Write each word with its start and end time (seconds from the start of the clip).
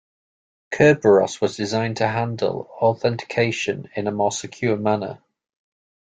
Kerberos 0.71 1.39
was 1.41 1.55
designed 1.55 1.97
to 1.97 2.07
handle 2.07 2.67
authentication 2.81 3.87
in 3.95 4.07
a 4.07 4.11
more 4.11 4.31
secure 4.31 4.75
manner. 4.75 5.21